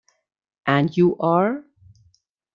[0.65, 1.63] And you are?